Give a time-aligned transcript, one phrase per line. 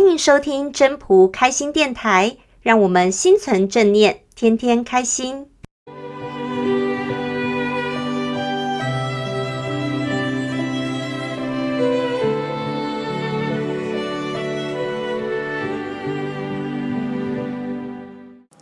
[0.00, 5.46] 欢迎收听真朴开心电台，让我们心存正念，天天开心。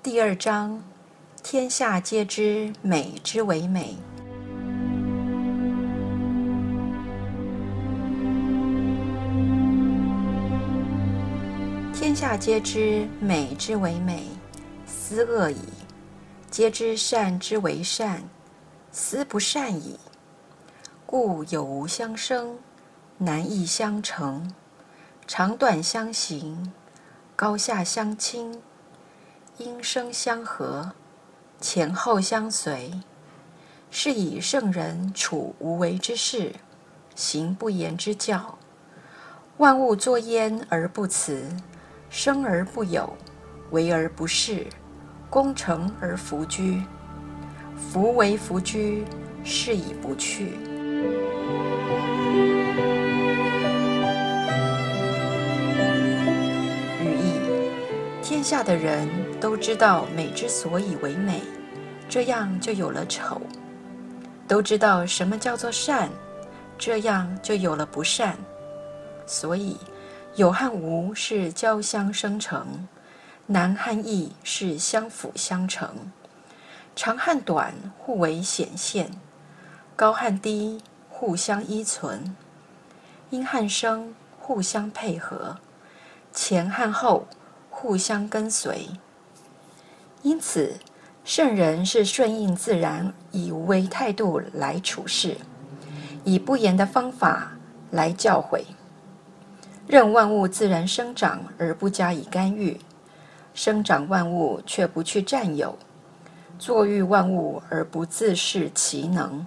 [0.02, 0.82] 第二章，
[1.44, 3.96] 天下皆知美之为美。
[12.08, 14.26] 天下皆知美之为美，
[14.86, 15.56] 斯恶已；
[16.50, 18.22] 皆知善之为善，
[18.90, 20.00] 斯不善已。
[21.04, 22.58] 故有无相生，
[23.18, 24.50] 难易相成，
[25.26, 26.72] 长短相形，
[27.36, 28.62] 高下相倾，
[29.58, 30.92] 音声相和，
[31.60, 33.02] 前后相随。
[33.90, 36.54] 是以圣人处无为之事，
[37.14, 38.56] 行不言之教。
[39.58, 41.54] 万物作焉而不辞。
[42.10, 43.16] 生而不有，
[43.70, 44.66] 为而不恃，
[45.28, 46.82] 功成而弗居。
[47.76, 49.04] 夫为弗居，
[49.44, 50.46] 是以不去。
[57.00, 57.34] 语意：
[58.22, 59.06] 天下的人
[59.38, 61.42] 都知道美之所以为美，
[62.08, 63.36] 这样就有了丑；
[64.48, 66.08] 都知道什么叫做善，
[66.78, 68.34] 这样就有了不善。
[69.26, 69.76] 所以。
[70.38, 72.86] 有和无是交相生成，
[73.46, 76.12] 难和易是相辅相成，
[76.94, 79.10] 长和短互为显现，
[79.96, 80.80] 高和低
[81.10, 82.36] 互相依存，
[83.30, 85.56] 音和生互相配合，
[86.32, 87.26] 前和后
[87.68, 88.90] 互相跟随。
[90.22, 90.78] 因此，
[91.24, 95.36] 圣人是顺应自然，以无为态度来处事，
[96.22, 97.54] 以不言的方法
[97.90, 98.62] 来教诲。
[99.88, 102.78] 任万物自然生长而不加以干预，
[103.54, 105.74] 生长万物却不去占有，
[106.58, 109.46] 作育万物而不自恃其能，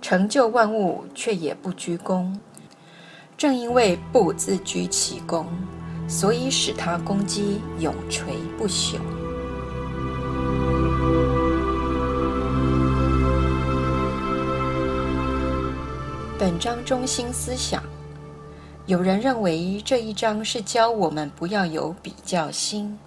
[0.00, 2.40] 成就万物却也不居功。
[3.36, 5.46] 正因为不自居其功，
[6.08, 8.96] 所以使他功绩永垂不朽。
[16.38, 17.82] 本章中心思想。
[18.88, 22.98] 有人认为这一章是教我们不要有比较心，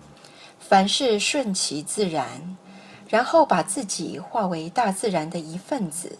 [0.59, 2.55] 凡事顺其自然，
[3.09, 6.19] 然后把自己化为大自然的一份子，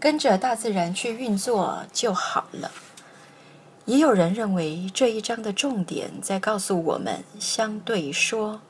[0.00, 2.68] 跟着大自然去运作就好了。
[3.84, 8.60] 也有人认为这一章的重点在告诉我们相对说，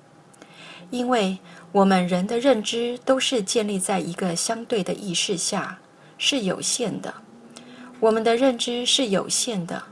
[0.91, 1.39] 因为
[1.73, 5.79] 我们人的认知都是建立在一个相对的意识下，
[6.19, 7.15] 是有限的。
[8.01, 9.83] 我们的认知是有限的。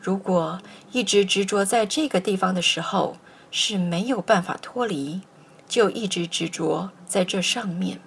[0.00, 0.60] 如果
[0.92, 3.16] 一直执着在这个地方的时候，
[3.50, 5.20] 是没有办法脱离，
[5.68, 8.00] 就一直执着在这上面，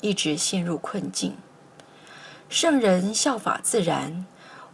[0.00, 1.34] 一直陷入困境。
[2.48, 4.24] 圣人效法自然，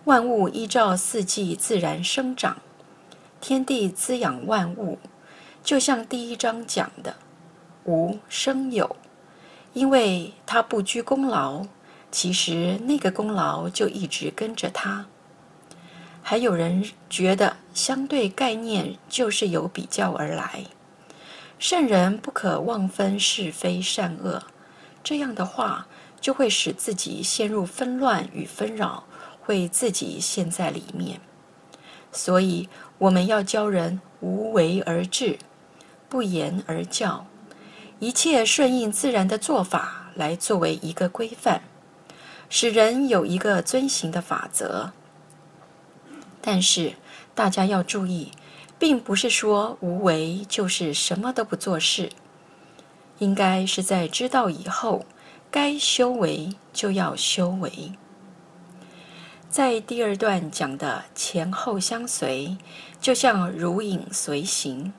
[0.05, 2.59] 万物依照四季自然生长，
[3.41, 4.99] 天地滋养万物，
[5.63, 7.17] 就像第一章讲的
[7.87, 8.97] “无生有”，
[9.73, 11.65] 因为他不居功劳，
[12.11, 15.07] 其实那个功劳就一直跟着他。
[16.31, 20.67] 还有人觉得相对概念就是由比较而来，
[21.59, 24.43] 圣人不可妄分是非善恶，
[25.03, 25.87] 这样的话
[26.21, 29.05] 就会使自己陷入纷乱与纷扰，
[29.41, 31.19] 会自己陷在里面。
[32.13, 32.69] 所以
[32.99, 35.39] 我们要教人无为而治，
[36.11, 37.27] 不言而教，
[38.01, 41.63] 一切顺应自然的做法来作为一个规范，
[42.51, 44.93] 使人有一个遵行的法则。
[46.51, 46.95] 但是
[47.35, 48.33] 大家要注意，
[48.79, 52.09] 并不是说无为就是什么都不做事，
[53.19, 55.05] 应该是在知道以后，
[55.51, 57.93] 该修为就要修为。
[59.51, 62.57] 在第二段讲的前后相随，
[62.99, 64.95] 就像如影随形，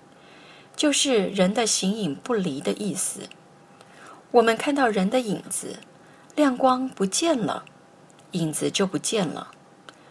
[0.75, 3.21] 就是人的形影不离的意思。
[4.29, 5.79] 我们看到人的影子，
[6.35, 7.65] 亮光不见了，
[8.33, 9.49] 影子就不见了。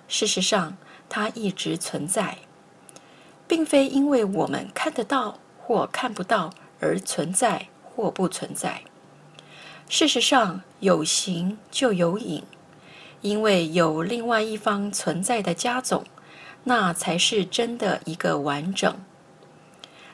[0.09, 0.77] 事实上，
[1.09, 2.39] 它一直存在，
[3.47, 8.83] 并非因为我们看得到或看不到而存在或不存在。
[9.89, 12.45] 事实上，有形就有影，
[13.23, 16.05] 因为有另外一方存在的加总，
[16.65, 18.95] 那才是真的一个完整。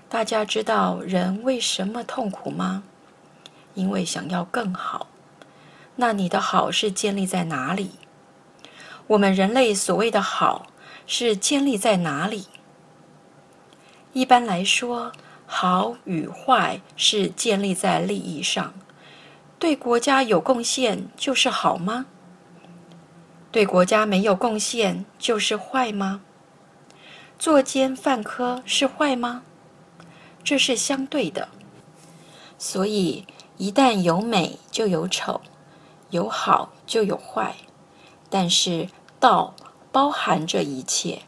[0.08, 2.84] 大家知道人为什么痛苦吗？
[3.74, 5.08] 因为想要更好。
[5.96, 7.90] 那你的好是建立在哪里？
[9.08, 10.66] 我们人类所谓的好。
[11.06, 12.46] 是建立在哪里？
[14.12, 15.12] 一般来说，
[15.46, 18.72] 好与坏是建立在利益上。
[19.58, 22.06] 对国家有贡献就是好吗？
[23.50, 26.22] 对国家没有贡献就是坏吗？
[27.38, 29.42] 作奸犯科是坏吗？
[30.42, 31.48] 这是相对的。
[32.58, 33.26] 所以，
[33.56, 35.40] 一旦有美就有丑，
[36.10, 37.54] 有好就有坏。
[38.28, 38.88] 但是
[39.20, 39.54] 道
[39.94, 41.20] 包含这一切，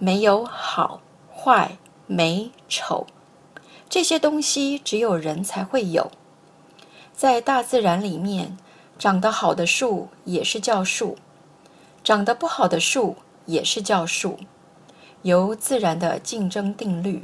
[0.00, 1.00] 没有好
[1.32, 1.78] 坏
[2.08, 3.06] 美丑，
[3.88, 6.10] 这些东西只有人才会有。
[7.14, 8.58] 在大自然里面，
[8.98, 11.16] 长得好的树也是叫树，
[12.02, 14.36] 长得不好的树也是叫树，
[15.22, 17.22] 由自然的竞争定律，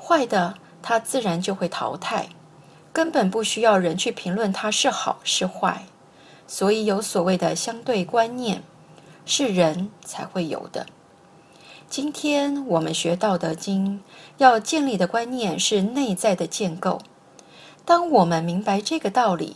[0.00, 2.28] 坏的它自然就会淘汰，
[2.92, 5.86] 根本不需要人去评论它是好是坏。
[6.46, 8.62] 所以有所谓的相对观念，
[9.30, 10.86] 是人才会有的。
[11.88, 13.98] 今天我们学《道德经》，
[14.38, 17.00] 要建立的观念是内在的建构。
[17.84, 19.54] 当我们明白这个道理，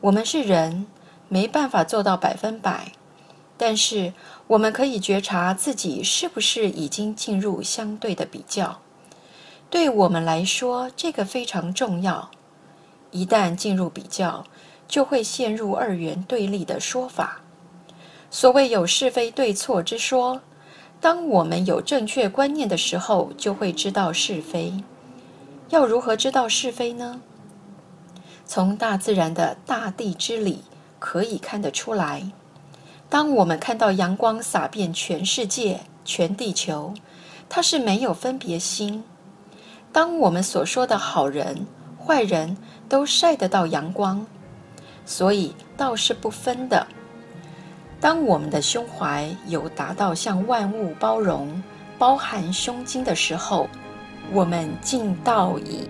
[0.00, 0.86] 我们是人，
[1.28, 2.92] 没办法做到百分百，
[3.58, 4.14] 但是
[4.46, 8.78] 我们可以觉察自己是不是已经进入相对的比较。
[9.68, 12.30] 对我们来说，这个非常重要。
[13.10, 14.46] 一旦进入比较，
[14.88, 17.41] 就会陷入二元对立的说法。
[18.34, 20.40] 所谓有是非对错之说，
[21.02, 24.72] 当我们有正确观念的时候，就会知道是非。
[25.68, 27.20] 要如何知道是非呢？
[28.46, 30.64] 从大自然的大地之理
[30.98, 32.32] 可以看得出来。
[33.10, 36.94] 当我们看到阳光洒遍全世界、全地球，
[37.50, 39.04] 它是没有分别心。
[39.92, 41.66] 当我们所说的好人、
[42.02, 42.56] 坏人
[42.88, 44.26] 都晒得到阳光，
[45.04, 46.86] 所以道是不分的。
[48.02, 51.62] 当我们的胸怀有达到向万物包容、
[51.98, 53.68] 包含胸襟的时候，
[54.32, 55.88] 我们尽道矣。